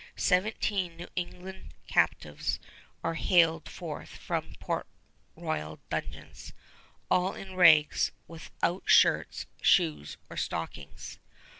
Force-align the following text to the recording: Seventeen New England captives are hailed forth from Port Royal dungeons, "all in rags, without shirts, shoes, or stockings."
Seventeen 0.15 0.97
New 0.97 1.09
England 1.15 1.75
captives 1.85 2.59
are 3.03 3.13
hailed 3.13 3.69
forth 3.69 4.09
from 4.09 4.55
Port 4.59 4.87
Royal 5.35 5.79
dungeons, 5.91 6.53
"all 7.11 7.35
in 7.35 7.55
rags, 7.55 8.11
without 8.27 8.81
shirts, 8.87 9.45
shoes, 9.61 10.17
or 10.27 10.37
stockings." 10.37 11.19